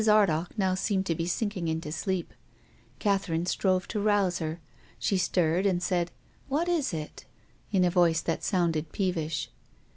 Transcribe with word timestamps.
Ardagh 0.09 0.49
now 0.57 0.73
seemed 0.73 1.05
to 1.05 1.13
be 1.13 1.27
sinking 1.27 1.67
into 1.67 1.91
sleep— 1.91 2.33
Catherine 2.97 3.45
strove 3.45 3.87
to 3.89 3.99
rouse 3.99 4.39
her. 4.39 4.59
She 4.97 5.15
stirred 5.15 5.67
and 5.67 5.77
said," 5.83 6.09
What 6.47 6.67
is 6.67 6.91
it?" 6.91 7.25
in 7.71 7.83
a 7.85 7.91
voice 7.91 8.21
that 8.21 8.43
sounded 8.43 8.91
peevish. 8.91 9.51